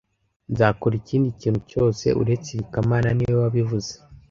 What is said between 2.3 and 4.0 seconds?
ibi kamana niwe wabivuze